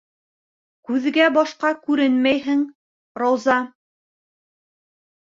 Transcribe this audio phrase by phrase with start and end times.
[0.89, 2.63] Күҙгә-башҡа күренмәйһең,
[3.23, 3.57] Рауза?